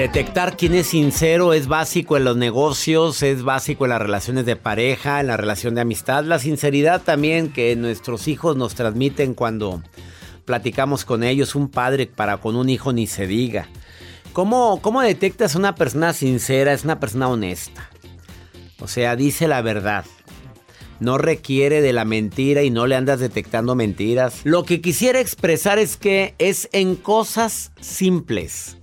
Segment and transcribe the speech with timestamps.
[0.00, 4.56] Detectar quién es sincero es básico en los negocios, es básico en las relaciones de
[4.56, 6.24] pareja, en la relación de amistad.
[6.24, 9.82] La sinceridad también que nuestros hijos nos transmiten cuando
[10.46, 13.68] platicamos con ellos, un padre para con un hijo ni se diga.
[14.32, 16.72] ¿Cómo, cómo detectas una persona sincera?
[16.72, 17.90] Es una persona honesta.
[18.78, 20.06] O sea, dice la verdad.
[20.98, 24.40] No requiere de la mentira y no le andas detectando mentiras.
[24.44, 28.79] Lo que quisiera expresar es que es en cosas simples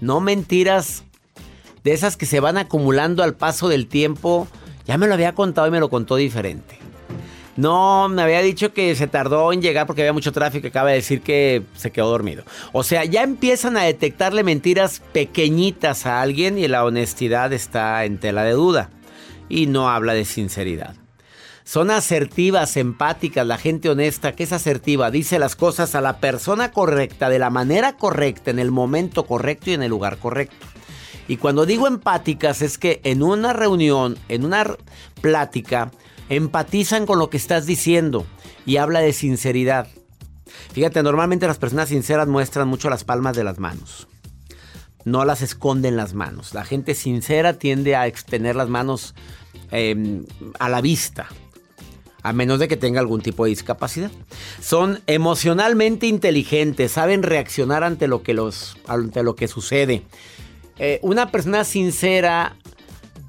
[0.00, 1.04] no mentiras
[1.84, 4.48] de esas que se van acumulando al paso del tiempo.
[4.86, 6.78] Ya me lo había contado y me lo contó diferente.
[7.56, 10.68] No, me había dicho que se tardó en llegar porque había mucho tráfico.
[10.68, 12.44] Acaba de decir que se quedó dormido.
[12.72, 18.18] O sea, ya empiezan a detectarle mentiras pequeñitas a alguien y la honestidad está en
[18.18, 18.90] tela de duda.
[19.48, 20.96] Y no habla de sinceridad.
[21.66, 26.70] Son asertivas, empáticas, la gente honesta que es asertiva, dice las cosas a la persona
[26.70, 30.64] correcta, de la manera correcta, en el momento correcto y en el lugar correcto.
[31.26, 34.76] Y cuando digo empáticas es que en una reunión, en una
[35.20, 35.90] plática,
[36.28, 38.24] empatizan con lo que estás diciendo
[38.64, 39.88] y habla de sinceridad.
[40.72, 44.06] Fíjate, normalmente las personas sinceras muestran mucho las palmas de las manos.
[45.04, 46.54] No las esconden las manos.
[46.54, 49.16] La gente sincera tiende a extender las manos
[49.72, 50.26] em,
[50.60, 51.26] a la vista
[52.26, 54.10] a menos de que tenga algún tipo de discapacidad.
[54.60, 60.02] Son emocionalmente inteligentes, saben reaccionar ante lo que, los, ante lo que sucede.
[60.78, 62.56] Eh, una persona sincera,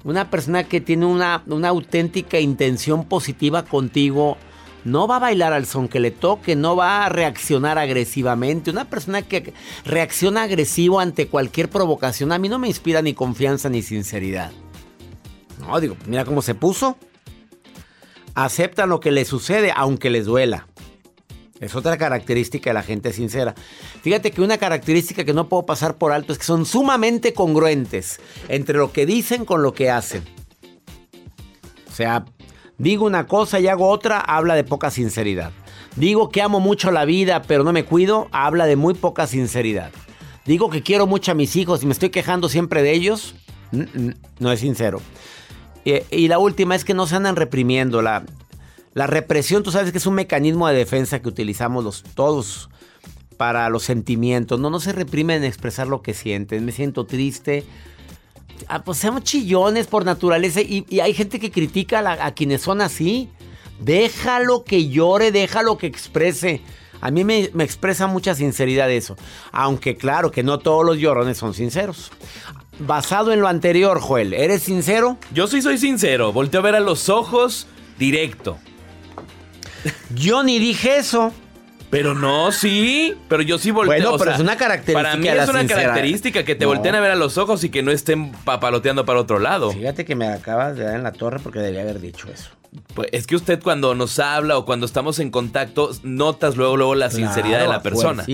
[0.02, 4.36] una persona que tiene una, una auténtica intención positiva contigo,
[4.84, 8.72] no va a bailar al son que le toque, no va a reaccionar agresivamente.
[8.72, 9.54] Una persona que
[9.84, 14.50] reacciona agresivo ante cualquier provocación a mí no me inspira ni confianza ni sinceridad.
[15.60, 16.96] No, digo, mira cómo se puso
[18.44, 20.68] aceptan lo que les sucede aunque les duela.
[21.60, 23.54] Es otra característica de la gente sincera.
[24.02, 28.20] Fíjate que una característica que no puedo pasar por alto es que son sumamente congruentes
[28.48, 30.22] entre lo que dicen con lo que hacen.
[31.88, 32.26] O sea,
[32.76, 35.50] digo una cosa y hago otra, habla de poca sinceridad.
[35.96, 39.90] Digo que amo mucho la vida, pero no me cuido, habla de muy poca sinceridad.
[40.46, 43.34] Digo que quiero mucho a mis hijos y me estoy quejando siempre de ellos,
[43.72, 45.00] mm, mm, no es sincero.
[45.84, 48.02] Y, la última es que no se andan reprimiendo.
[48.02, 48.24] La,
[48.94, 52.68] la represión, tú sabes que es un mecanismo de defensa que utilizamos los, todos
[53.36, 54.60] para los sentimientos.
[54.60, 56.64] No, no se reprimen en expresar lo que sienten.
[56.64, 57.64] Me siento triste.
[58.66, 60.60] Ah, pues seamos chillones por naturaleza.
[60.60, 63.30] Y, hay gente que critica a, quienes son así.
[63.80, 66.60] Déjalo que llore, déjalo que exprese.
[67.00, 69.16] A mí me, me, expresa mucha sinceridad eso.
[69.52, 72.10] Aunque claro que no todos los llorones son sinceros
[72.78, 75.16] basado en lo anterior, Joel, ¿eres sincero?
[75.32, 76.32] Yo sí soy sincero.
[76.32, 77.66] Volteo a ver a los ojos
[77.98, 78.58] directo.
[80.14, 81.32] Yo ni dije eso.
[81.90, 83.14] Pero no, sí.
[83.28, 83.94] Pero yo sí volteo.
[83.94, 85.02] Bueno, pero es una característica.
[85.02, 87.82] Para mí es una característica que te volteen a ver a los ojos y que
[87.82, 89.70] no estén papaloteando para otro lado.
[89.70, 92.50] Fíjate que me acabas de dar en la torre porque debería haber dicho eso.
[92.94, 96.94] Pues es que usted cuando nos habla o cuando estamos en contacto, notas luego, luego
[96.94, 98.26] la sinceridad de la persona.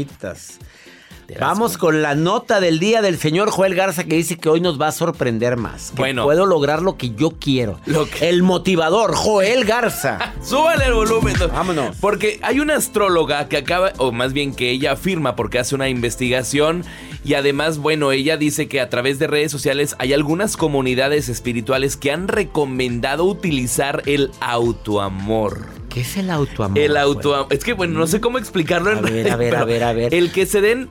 [1.41, 4.81] Vamos con la nota del día del señor Joel Garza que dice que hoy nos
[4.81, 5.91] va a sorprender más.
[5.91, 6.25] Que bueno.
[6.25, 7.79] Puedo lograr lo que yo quiero.
[8.21, 10.35] El motivador, Joel Garza.
[10.43, 11.35] Súbale el volumen.
[11.50, 11.97] Vámonos.
[12.00, 15.88] Porque hay una astróloga que acaba, o más bien que ella afirma porque hace una
[15.88, 16.85] investigación
[17.25, 21.97] y además, bueno, ella dice que a través de redes sociales hay algunas comunidades espirituales
[21.97, 25.74] que han recomendado utilizar el autoamor.
[25.94, 26.76] ¿Qué es el autoamor?
[26.76, 27.46] El autoamor.
[27.50, 28.91] Es que, bueno, no sé cómo explicarlo.
[28.91, 30.12] A ver, a ver, a ver, a ver.
[30.12, 30.88] El que se den...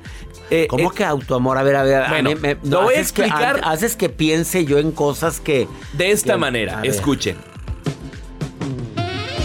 [0.50, 1.58] Eh, ¿Cómo eh, que autoamor?
[1.58, 2.08] A ver, a ver.
[2.08, 3.56] Bueno, me, lo voy a explicar.
[3.56, 5.68] Que, haces que piense yo en cosas que...
[5.92, 7.36] De esta manera, escuchen.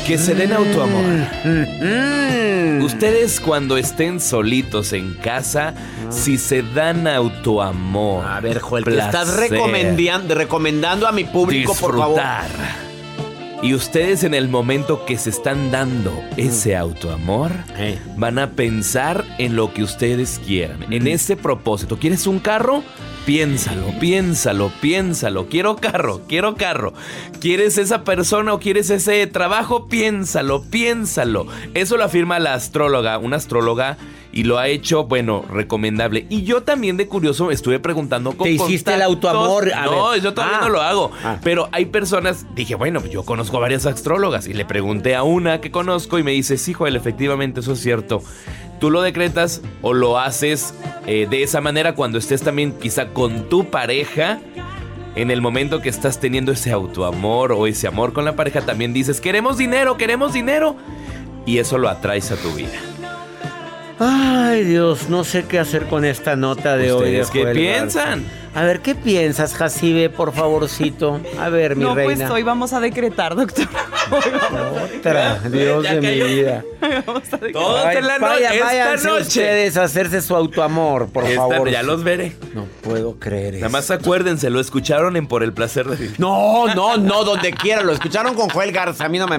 [0.07, 1.03] Que se den autoamor.
[1.03, 2.85] Mm, mm, mm.
[2.85, 5.75] Ustedes cuando estén solitos en casa,
[6.09, 8.25] si se dan autoamor.
[8.25, 12.21] A ver, Joel, te estás recomendando, recomendando a mi público, por favor.
[13.61, 17.51] Y ustedes en el momento que se están dando ese autoamor,
[18.17, 21.99] van a pensar en lo que ustedes quieran, en ese propósito.
[21.99, 22.85] ¿Quieres un carro?
[23.29, 25.49] Piénsalo, piénsalo, piénsalo.
[25.49, 26.95] Quiero carro, quiero carro.
[27.43, 29.87] ¿Quieres esa persona o quieres ese trabajo?
[29.87, 31.47] Piénsalo, piénsalo.
[31.75, 33.99] Eso lo afirma la astróloga, una astróloga
[34.33, 36.27] y lo ha hecho, bueno, recomendable.
[36.31, 39.73] Y yo también de curioso estuve preguntando con ¿Te hiciste el autoamor?
[39.85, 40.71] no, yo todavía no ah.
[40.71, 41.11] lo hago.
[41.23, 41.37] Ah.
[41.45, 45.61] Pero hay personas, dije, bueno, yo conozco a varias astrólogas y le pregunté a una
[45.61, 48.23] que conozco y me dice, sí, Joel, efectivamente eso es cierto.
[48.79, 50.75] Tú lo decretas o lo haces
[51.07, 54.41] eh, de esa manera cuando estés también quizá con tu pareja.
[55.17, 58.93] En el momento que estás teniendo ese autoamor o ese amor con la pareja, también
[58.93, 60.77] dices, queremos dinero, queremos dinero.
[61.45, 62.79] Y eso lo atraes a tu vida.
[63.99, 67.21] Ay, Dios, no sé qué hacer con esta nota de hoy.
[67.21, 68.25] ¿Ustedes qué piensan?
[68.55, 71.21] A ver, ¿qué piensas, Jacibe, por favorcito?
[71.41, 71.95] A ver, mi reina.
[71.95, 73.67] No, pues hoy vamos a decretar, doctor.
[74.99, 76.65] Otra, Dios de mi vida.
[77.53, 79.23] Todos en la vaya, esta noche.
[79.23, 81.71] ustedes a hacerse su autoamor, por favor.
[81.71, 82.37] Ya los veré.
[82.55, 86.19] No puedo creer Nada más acuérdense, lo escucharon en Por el Placer de Vivir.
[86.19, 87.83] No, no, no, donde quiera.
[87.83, 89.05] Lo escucharon con Joel Garza.
[89.05, 89.39] A mí no me...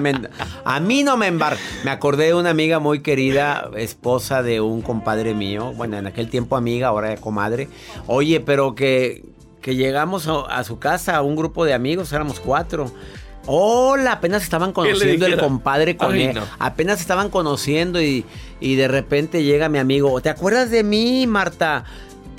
[0.64, 1.56] A mí no me embar...
[1.84, 5.72] Me acordé de una amiga muy querida, esposa de un compadre mío.
[5.74, 7.68] Bueno, en aquel tiempo amiga, ahora comadre.
[8.06, 9.24] Oye, pero que,
[9.60, 12.90] que llegamos a, su casa, un grupo de amigos, éramos cuatro.
[13.52, 16.40] Hola, apenas estaban conociendo el compadre con él.
[16.60, 18.24] Apenas estaban conociendo y,
[18.60, 20.20] y, de repente llega mi amigo.
[20.20, 21.82] ¿Te acuerdas de mí, Marta?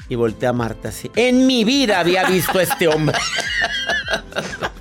[0.08, 1.12] Y voltea a Marta así.
[1.18, 3.18] En mi vida había visto a este hombre.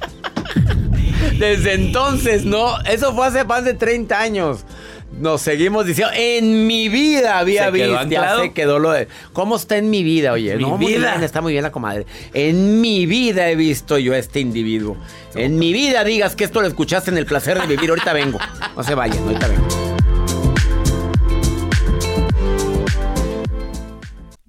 [1.40, 2.80] Desde entonces, no.
[2.82, 4.64] Eso fue hace más de 30 años
[5.20, 8.06] nos seguimos diciendo, en mi vida había visto.
[8.08, 9.08] Ya se quedó lo de.
[9.32, 10.56] ¿Cómo está en mi vida, oye?
[10.56, 11.22] Mi vida.
[11.24, 12.06] está muy bien la comadre.
[12.34, 14.96] En mi vida he visto yo a este individuo.
[15.34, 17.90] En mi vida digas que esto lo escuchaste en el placer de vivir.
[17.90, 18.38] Ahorita vengo.
[18.76, 19.89] No se vayan, ahorita vengo.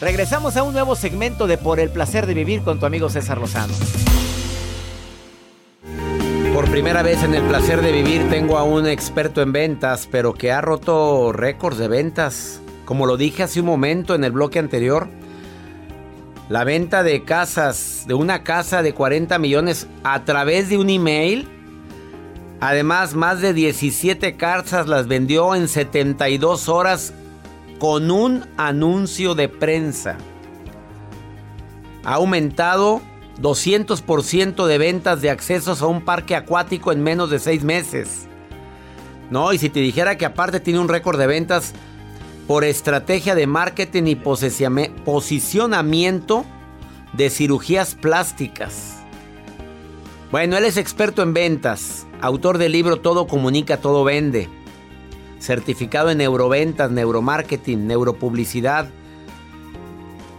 [0.00, 3.38] Regresamos a un nuevo segmento de Por el placer de vivir con tu amigo César
[3.38, 3.72] Lozano.
[6.52, 10.34] Por primera vez en el placer de vivir tengo a un experto en ventas, pero
[10.34, 12.60] que ha roto récords de ventas.
[12.84, 15.08] Como lo dije hace un momento en el bloque anterior,
[16.48, 21.48] la venta de casas, de una casa de 40 millones a través de un email.
[22.60, 27.14] Además, más de 17 casas las vendió en 72 horas
[27.84, 30.16] con un anuncio de prensa.
[32.02, 33.02] Ha aumentado
[33.42, 38.26] 200% de ventas de accesos a un parque acuático en menos de seis meses.
[39.28, 41.74] No, y si te dijera que aparte tiene un récord de ventas
[42.46, 44.14] por estrategia de marketing y
[45.04, 46.46] posicionamiento
[47.12, 48.94] de cirugías plásticas.
[50.30, 54.63] Bueno, él es experto en ventas, autor del libro Todo comunica, todo vende
[55.44, 58.88] certificado en neuroventas, neuromarketing, neuropublicidad.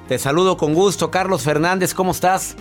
[0.07, 2.55] Te saludo con gusto, Carlos Fernández, ¿cómo estás?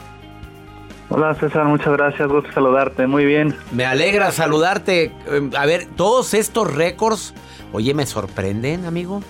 [1.11, 3.55] Hola César, muchas gracias, gusto saludarte, muy bien.
[3.73, 5.13] Me alegra saludarte.
[5.27, 7.35] Eh, a ver, todos estos récords,
[7.73, 9.23] oye, me sorprenden, amigo.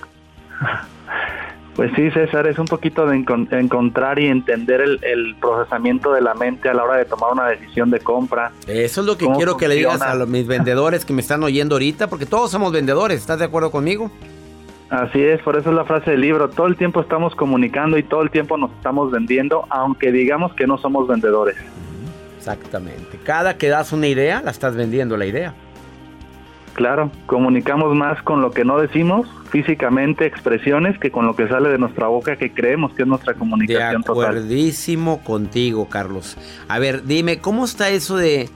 [1.76, 6.68] Pues sí, César, es un poquito de encontrar y entender el, procesamiento de la mente
[6.68, 8.52] a la hora de tomar una decisión de compra.
[8.68, 11.42] Eso es lo que quiero que le digas a los, mis vendedores que me están
[11.42, 14.10] oyendo ahorita, porque todos somos vendedores, ¿estás de acuerdo conmigo?
[14.88, 18.04] Así es, por eso es la frase del libro, todo el tiempo estamos comunicando y
[18.04, 21.56] todo el tiempo nos estamos vendiendo, aunque digamos que no somos vendedores.
[22.38, 25.54] Exactamente, cada que das una idea, la estás vendiendo la idea.
[26.74, 31.68] Claro, comunicamos más con lo que no decimos, físicamente, expresiones, que con lo que sale
[31.68, 36.36] de nuestra boca, que creemos que es nuestra comunicación de acuerdísimo contigo, Carlos.
[36.66, 38.50] A ver, dime, ¿cómo está eso de,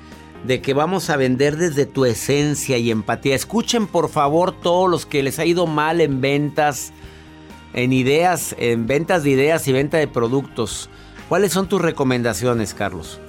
[0.44, 3.37] de que vamos a vender desde tu esencia y empatía?
[3.37, 6.92] Escuchen, por favor, todos los que les ha ido mal en ventas,
[7.72, 10.90] en ideas, en ventas de ideas y venta de productos.
[11.28, 13.20] ¿Cuáles son tus recomendaciones, Carlos?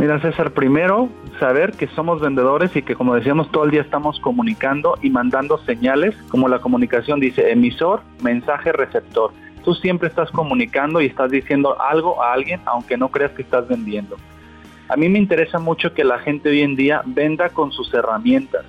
[0.00, 4.18] Mira, César, primero saber que somos vendedores y que como decíamos todo el día estamos
[4.18, 9.30] comunicando y mandando señales, como la comunicación dice emisor, mensaje, receptor.
[9.62, 13.68] Tú siempre estás comunicando y estás diciendo algo a alguien aunque no creas que estás
[13.68, 14.16] vendiendo.
[14.88, 18.64] A mí me interesa mucho que la gente hoy en día venda con sus herramientas.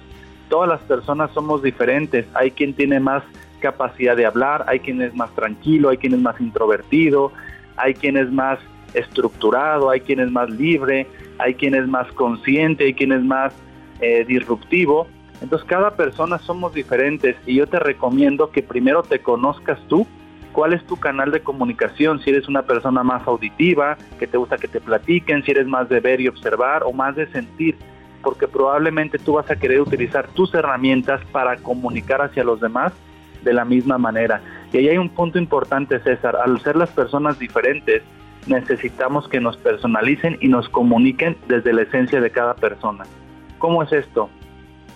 [0.50, 2.26] Todas las personas somos diferentes.
[2.34, 3.24] Hay quien tiene más
[3.62, 7.32] capacidad de hablar, hay quien es más tranquilo, hay quien es más introvertido,
[7.78, 8.60] hay quien es más
[8.94, 11.08] estructurado, hay quien es más libre,
[11.38, 13.54] hay quien es más consciente, hay quien es más
[14.00, 15.08] eh, disruptivo.
[15.42, 20.06] Entonces cada persona somos diferentes y yo te recomiendo que primero te conozcas tú,
[20.52, 24.58] cuál es tu canal de comunicación, si eres una persona más auditiva, que te gusta
[24.58, 27.76] que te platiquen, si eres más de ver y observar o más de sentir,
[28.22, 32.94] porque probablemente tú vas a querer utilizar tus herramientas para comunicar hacia los demás
[33.44, 34.42] de la misma manera.
[34.72, 38.04] Y ahí hay un punto importante, César, al ser las personas diferentes,
[38.48, 43.04] necesitamos que nos personalicen y nos comuniquen desde la esencia de cada persona.
[43.60, 44.30] ¿Cómo es esto?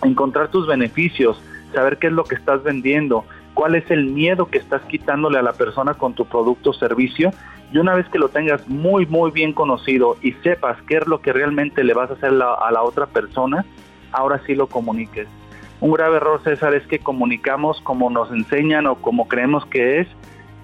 [0.02, 1.40] Encontrar tus beneficios,
[1.72, 3.24] saber qué es lo que estás vendiendo,
[3.54, 7.30] cuál es el miedo que estás quitándole a la persona con tu producto o servicio.
[7.72, 11.20] Y una vez que lo tengas muy, muy bien conocido y sepas qué es lo
[11.20, 13.64] que realmente le vas a hacer a la otra persona,
[14.12, 15.28] ahora sí lo comuniques.
[15.80, 20.08] Un grave error, César, es que comunicamos como nos enseñan o como creemos que es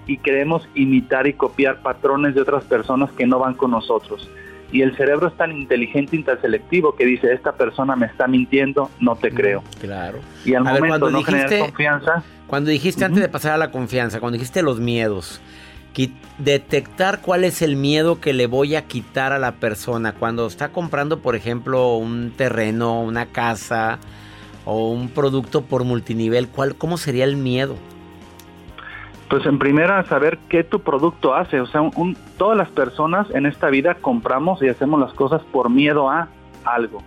[0.07, 4.29] y queremos imitar y copiar patrones de otras personas que no van con nosotros.
[4.71, 8.27] Y el cerebro es tan inteligente y tan selectivo que dice, esta persona me está
[8.27, 9.63] mintiendo, no te creo.
[9.79, 10.19] Claro.
[10.45, 12.23] Y al momento no dijiste, confianza.
[12.47, 15.41] Cuando dijiste antes de pasar a la confianza, cuando dijiste los miedos,
[16.37, 20.69] detectar cuál es el miedo que le voy a quitar a la persona cuando está
[20.69, 23.99] comprando, por ejemplo, un terreno, una casa
[24.65, 27.75] o un producto por multinivel, ¿cuál, ¿cómo sería el miedo?
[29.33, 31.81] Pues en primera saber qué tu producto hace, o sea,
[32.37, 36.27] todas las personas en esta vida compramos y hacemos las cosas por miedo a
[36.63, 37.01] algo.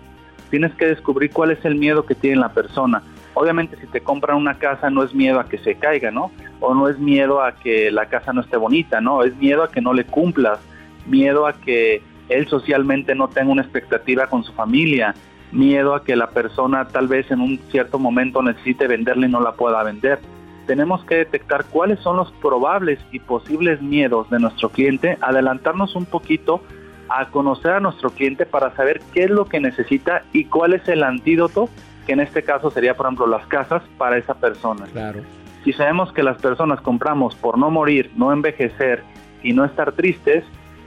[0.50, 3.00] Tienes que descubrir cuál es el miedo que tiene la persona.
[3.34, 6.32] Obviamente si te compran una casa no es miedo a que se caiga, ¿no?
[6.58, 9.22] O no es miedo a que la casa no esté bonita, ¿no?
[9.22, 10.58] Es miedo a que no le cumplas,
[11.06, 15.14] miedo a que él socialmente no tenga una expectativa con su familia,
[15.52, 19.40] miedo a que la persona tal vez en un cierto momento necesite venderle y no
[19.40, 20.18] la pueda vender
[20.66, 26.04] tenemos que detectar cuáles son los probables y posibles miedos de nuestro cliente, adelantarnos un
[26.04, 26.60] poquito
[27.08, 30.86] a conocer a nuestro cliente para saber qué es lo que necesita y cuál es
[30.88, 31.68] el antídoto,
[32.06, 34.86] que en este caso sería, por ejemplo, las casas para esa persona.
[34.92, 35.20] Claro.
[35.64, 39.02] Si sabemos que las personas compramos por no morir, no envejecer
[39.42, 40.44] y no estar tristes,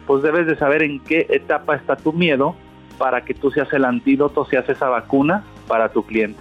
[0.07, 2.55] pues debes de saber en qué etapa está tu miedo
[2.97, 6.39] para que tú seas el antídoto, seas esa vacuna para tu cliente.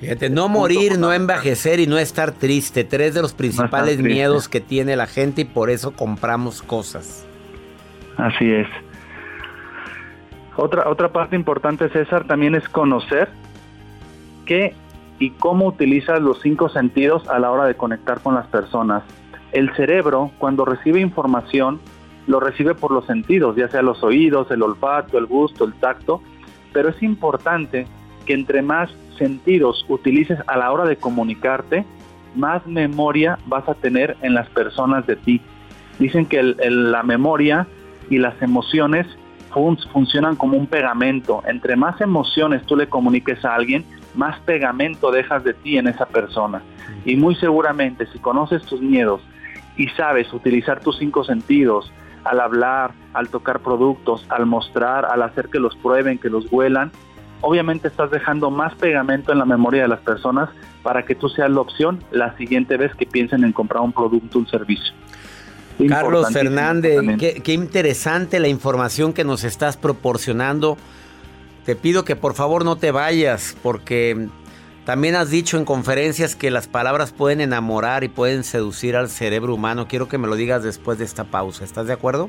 [0.00, 2.84] Fíjate, no morir, no envejecer y no estar triste.
[2.84, 7.26] Tres de los principales miedos que tiene la gente y por eso compramos cosas.
[8.16, 8.66] Así es.
[10.56, 13.28] Otra, otra parte importante, César, también es conocer
[14.46, 14.74] qué
[15.18, 19.02] y cómo utilizas los cinco sentidos a la hora de conectar con las personas.
[19.52, 21.78] El cerebro, cuando recibe información,
[22.26, 26.22] lo recibe por los sentidos, ya sea los oídos, el olfato, el gusto, el tacto,
[26.72, 27.86] pero es importante
[28.24, 28.90] que entre más
[29.20, 31.84] sentidos utilices a la hora de comunicarte,
[32.34, 35.40] más memoria vas a tener en las personas de ti.
[35.98, 37.66] Dicen que la memoria
[38.08, 39.06] y las emociones
[39.92, 41.42] funcionan como un pegamento.
[41.46, 43.84] Entre más emociones tú le comuniques a alguien,
[44.14, 46.62] más pegamento dejas de ti en esa persona.
[47.04, 49.20] Y muy seguramente si conoces tus miedos
[49.76, 51.92] y sabes utilizar tus cinco sentidos
[52.24, 56.90] al hablar, al tocar productos, al mostrar, al hacer que los prueben, que los huelan,
[57.40, 60.50] obviamente estás dejando más pegamento en la memoria de las personas
[60.82, 64.38] para que tú seas la opción la siguiente vez que piensen en comprar un producto
[64.38, 64.92] un servicio.
[65.88, 70.76] Carlos Fernández, qué, qué, interesante la información que nos estás proporcionando.
[71.64, 74.28] Te pido que por favor no te vayas porque
[74.84, 79.54] también has dicho en conferencias que las palabras pueden enamorar y pueden seducir al cerebro
[79.54, 79.86] humano.
[79.88, 81.64] Quiero que me lo digas después de esta pausa.
[81.64, 82.28] ¿Estás de acuerdo?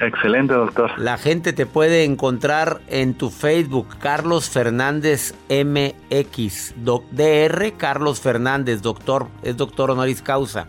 [0.00, 0.90] Excelente, doctor.
[0.98, 6.74] La gente te puede encontrar en tu Facebook, Carlos Fernández MX,
[7.10, 10.68] DR Carlos Fernández, doctor, es doctor honoris causa.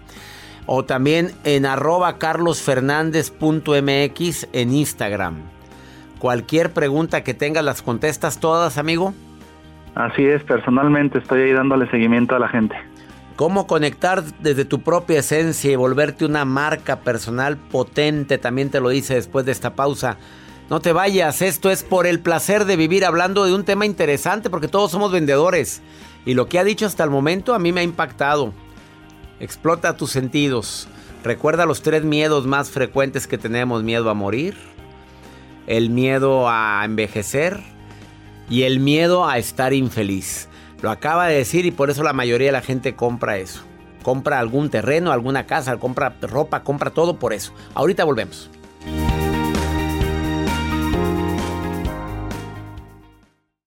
[0.66, 5.36] O también en arroba carlosfernández.mx en Instagram.
[6.20, 9.14] Cualquier pregunta que tengas, ¿las contestas todas, amigo?
[9.96, 12.76] Así es, personalmente estoy ahí dándole seguimiento a la gente.
[13.36, 18.92] Cómo conectar desde tu propia esencia y volverte una marca personal potente, también te lo
[18.92, 20.18] hice después de esta pausa.
[20.70, 24.50] No te vayas, esto es por el placer de vivir hablando de un tema interesante
[24.50, 25.82] porque todos somos vendedores.
[26.26, 28.54] Y lo que ha dicho hasta el momento a mí me ha impactado.
[29.40, 30.88] Explota tus sentidos.
[31.24, 33.84] Recuerda los tres miedos más frecuentes que tenemos.
[33.84, 34.56] Miedo a morir,
[35.68, 37.60] el miedo a envejecer
[38.50, 40.48] y el miedo a estar infeliz.
[40.82, 43.62] Lo acaba de decir y por eso la mayoría de la gente compra eso.
[44.02, 47.54] Compra algún terreno, alguna casa, compra ropa, compra todo por eso.
[47.76, 48.50] Ahorita volvemos.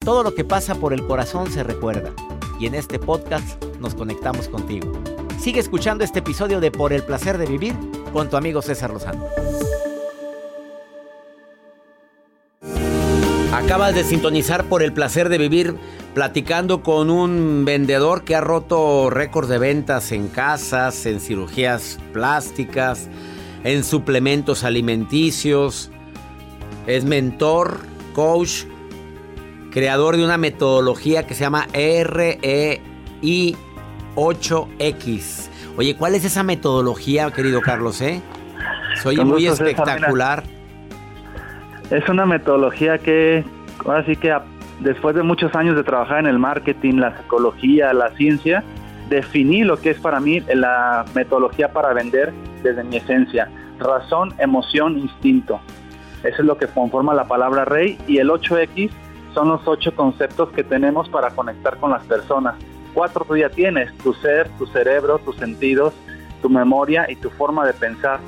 [0.01, 2.11] Todo lo que pasa por el corazón se recuerda
[2.59, 4.93] y en este podcast nos conectamos contigo.
[5.39, 7.75] Sigue escuchando este episodio de Por el placer de vivir
[8.13, 9.25] con tu amigo César Lozano.
[13.53, 15.77] Acabas de sintonizar por el placer de vivir
[16.15, 23.11] platicando con un vendedor que ha roto récords de ventas en casas, en cirugías plásticas,
[23.65, 25.91] en suplementos alimenticios.
[26.87, 27.81] Es mentor,
[28.13, 28.65] coach,
[29.73, 33.57] creador de una metodología que se llama REI
[34.15, 35.49] 8X.
[35.77, 38.01] Oye, ¿cuál es esa metodología, querido Carlos?
[38.01, 38.23] Eh?
[39.03, 40.45] Soy muy espectacular.
[41.91, 43.45] Es una metodología que,
[43.85, 44.31] ahora sí que
[44.81, 48.63] después de muchos años de trabajar en el marketing, la psicología, la ciencia,
[49.09, 53.49] definí lo que es para mí la metodología para vender desde mi esencia.
[53.79, 55.61] Razón, emoción, instinto.
[56.23, 58.91] Eso es lo que conforma la palabra rey y el 8X
[59.35, 62.55] son los ocho conceptos que tenemos para conectar con las personas.
[62.95, 65.93] Cuatro tú ya tienes, tu ser, tu cerebro, tus sentidos,
[66.41, 68.21] tu memoria y tu forma de pensar.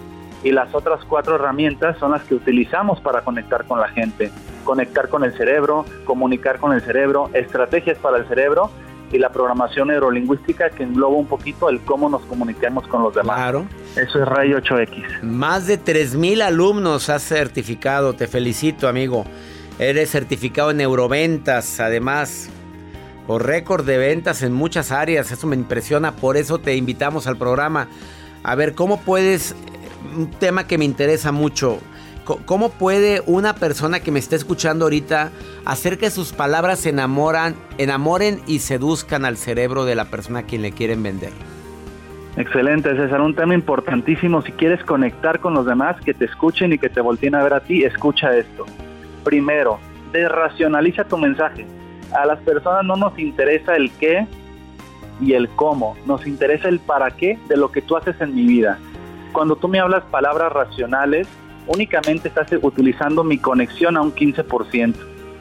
[0.42, 4.30] Y las otras cuatro herramientas son las que utilizamos para conectar con la gente.
[4.66, 8.70] Conectar con el cerebro, comunicar con el cerebro, estrategias para el cerebro
[9.12, 13.36] y la programación neurolingüística que engloba un poquito el cómo nos comunicamos con los demás.
[13.36, 13.66] Claro.
[13.94, 15.22] Eso es Ray 8X.
[15.22, 18.14] Más de 3.000 alumnos has certificado.
[18.14, 19.24] Te felicito, amigo.
[19.78, 22.50] Eres certificado en neuroventas, además,
[23.26, 25.30] por récord de ventas en muchas áreas.
[25.30, 27.88] Eso me impresiona, por eso te invitamos al programa.
[28.42, 29.54] A ver, ¿cómo puedes,
[30.16, 31.78] un tema que me interesa mucho,
[32.26, 35.30] ¿cómo puede una persona que me está escuchando ahorita
[35.64, 40.42] hacer que sus palabras se enamoran, enamoren y seduzcan al cerebro de la persona a
[40.42, 41.32] quien le quieren vender?
[42.36, 43.22] Excelente, César.
[43.22, 44.42] Un tema importantísimo.
[44.42, 47.54] Si quieres conectar con los demás, que te escuchen y que te volteen a ver
[47.54, 48.66] a ti, escucha esto.
[49.24, 49.78] Primero,
[50.12, 51.66] desracionaliza tu mensaje.
[52.12, 54.26] A las personas no nos interesa el qué
[55.20, 58.44] y el cómo, nos interesa el para qué de lo que tú haces en mi
[58.44, 58.78] vida.
[59.32, 61.26] Cuando tú me hablas palabras racionales,
[61.66, 64.94] únicamente estás utilizando mi conexión a un 15%.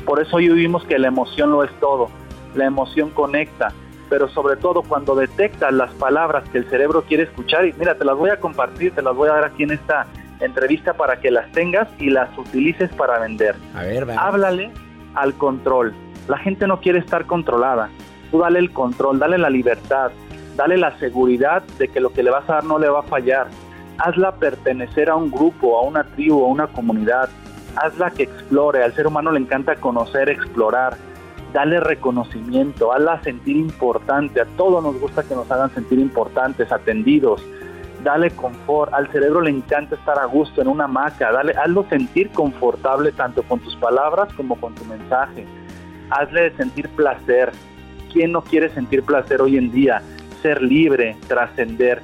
[0.05, 2.09] Por eso hoy vimos que la emoción lo es todo.
[2.53, 3.73] La emoción conecta,
[4.09, 8.05] pero sobre todo cuando detectas las palabras que el cerebro quiere escuchar, y mira, te
[8.05, 10.05] las voy a compartir, te las voy a dar aquí en esta
[10.39, 13.55] entrevista para que las tengas y las utilices para vender.
[13.73, 14.71] A ver, Háblale
[15.15, 15.93] al control.
[16.27, 17.89] La gente no quiere estar controlada.
[18.31, 20.11] Tú dale el control, dale la libertad,
[20.55, 23.03] dale la seguridad de que lo que le vas a dar no le va a
[23.03, 23.47] fallar.
[23.97, 27.29] Hazla pertenecer a un grupo, a una tribu, a una comunidad.
[27.75, 28.83] Hazla que explore.
[28.83, 30.95] Al ser humano le encanta conocer, explorar.
[31.53, 34.41] Dale reconocimiento, hazla sentir importante.
[34.41, 37.41] A todos nos gusta que nos hagan sentir importantes, atendidos
[38.05, 42.29] dale confort, al cerebro le encanta estar a gusto en una hamaca, dale, hazlo sentir
[42.29, 45.45] confortable tanto con tus palabras como con tu mensaje.
[46.11, 47.51] Hazle sentir placer.
[48.13, 50.03] ¿Quién no quiere sentir placer hoy en día?
[50.43, 52.01] Ser libre, trascender.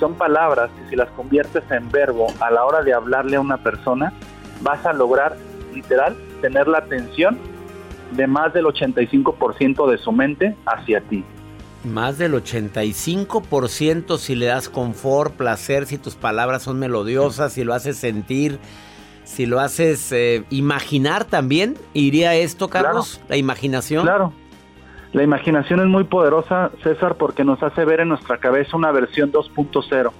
[0.00, 3.58] Son palabras que si las conviertes en verbo a la hora de hablarle a una
[3.58, 4.14] persona,
[4.62, 5.36] vas a lograr
[5.74, 7.38] literal tener la atención
[8.12, 11.22] de más del 85% de su mente hacia ti.
[11.84, 17.74] Más del 85% si le das confort, placer, si tus palabras son melodiosas, si lo
[17.74, 18.58] haces sentir,
[19.24, 21.76] si lo haces eh, imaginar también.
[21.92, 23.20] ¿Iría esto, Carlos?
[23.28, 24.04] La imaginación.
[24.04, 24.32] Claro.
[25.12, 29.32] La imaginación es muy poderosa, César, porque nos hace ver en nuestra cabeza una versión
[29.32, 30.12] 2.0.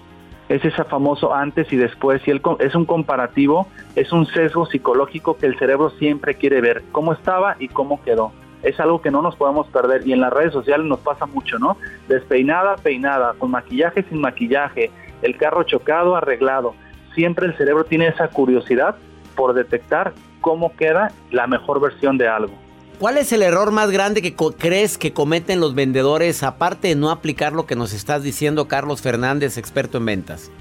[0.48, 5.46] Es ese famoso antes y después, y es un comparativo, es un sesgo psicológico que
[5.46, 9.36] el cerebro siempre quiere ver, cómo estaba y cómo quedó es algo que no nos
[9.36, 11.76] podemos perder y en las redes sociales nos pasa mucho, ¿no?
[12.08, 14.90] Despeinada, peinada, con maquillaje, sin maquillaje,
[15.22, 16.74] el carro chocado, arreglado.
[17.14, 18.96] Siempre el cerebro tiene esa curiosidad
[19.34, 22.52] por detectar cómo queda la mejor versión de algo.
[23.00, 27.10] ¿Cuál es el error más grande que crees que cometen los vendedores aparte de no
[27.10, 30.52] aplicar lo que nos estás diciendo Carlos Fernández, experto en ventas?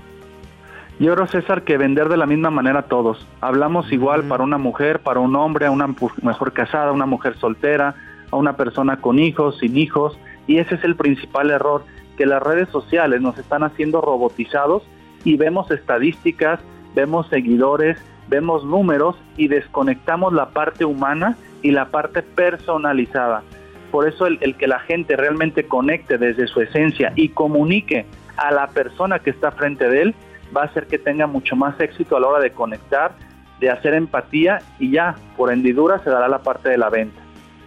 [1.02, 3.28] Yo creo, César, que vender de la misma manera todos.
[3.42, 7.96] Hablamos igual para una mujer, para un hombre, a una mejor casada, una mujer soltera,
[8.32, 11.84] a una persona con hijos, sin hijos, y ese es el principal error,
[12.18, 14.84] que las redes sociales nos están haciendo robotizados
[15.26, 16.62] y vemos estadísticas,
[16.96, 17.98] vemos seguidores,
[18.30, 23.44] vemos números y desconectamos la parte humana y la parte personalizada.
[23.92, 28.06] Por eso el, el, que la gente realmente conecte desde su esencia y comunique
[28.38, 30.16] a la persona que está frente de él
[30.56, 33.12] va a hacer que tenga mucho más éxito a la hora de conectar,
[33.60, 37.20] de hacer empatía y ya por hendidura se dará la parte de la venta.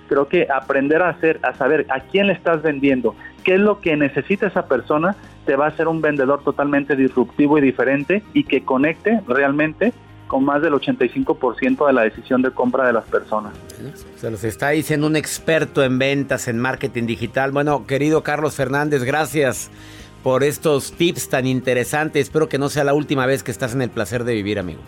[0.09, 3.81] Creo que aprender a hacer, a saber a quién le estás vendiendo, qué es lo
[3.81, 8.45] que necesita esa persona, te va a hacer un vendedor totalmente disruptivo y diferente y
[8.45, 9.93] que conecte realmente
[10.33, 13.53] con más del 85% de la decisión de compra de las personas.
[14.17, 17.53] Se los está diciendo un experto en ventas, en marketing digital.
[17.53, 19.71] Bueno, querido Carlos Fernández, gracias
[20.23, 22.29] por estos tips tan interesantes.
[22.29, 24.81] Espero que no sea la última vez que estás en el placer de vivir, amigo.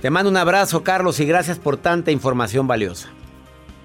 [0.02, 3.10] Te mando un abrazo, Carlos, y gracias por tanta información valiosa.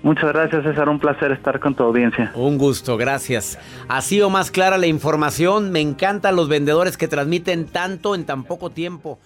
[0.02, 0.88] Muchas gracias, César.
[0.88, 2.30] Un placer estar con tu audiencia.
[2.34, 3.58] Un gusto, gracias.
[3.88, 5.72] Así o más clara la información.
[5.72, 9.18] Me encantan los vendedores que transmiten tanto en tan poco tiempo.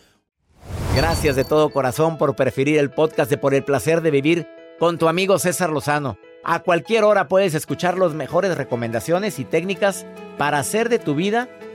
[0.97, 4.99] Gracias de todo corazón por preferir el podcast de Por el placer de vivir con
[4.99, 6.17] tu amigo César Lozano.
[6.43, 10.07] A cualquier hora puedes escuchar las mejores recomendaciones y técnicas
[10.39, 11.49] para hacer de tu vida